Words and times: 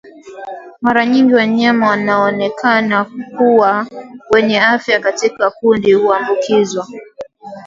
Mara 0.81 1.05
nyingi 1.05 1.33
wanyama 1.33 1.87
wanaoonekana 1.89 3.05
kuwa 3.37 3.87
wenye 4.29 4.61
afya 4.61 4.99
katika 4.99 5.51
kundi 5.51 5.93
huambukizwa 5.93 6.87